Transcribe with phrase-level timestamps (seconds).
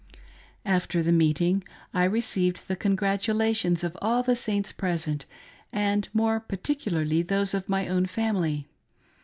[0.65, 1.63] After the meeting,
[1.93, 5.25] I received the congratulations of all the Saints pres'ent,
[5.71, 8.65] and more particularly those of my own family.